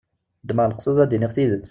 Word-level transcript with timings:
Ddmeɣ 0.43 0.65
leqsed 0.67 0.97
ad 1.03 1.07
d-iniɣ 1.09 1.31
tidet. 1.35 1.59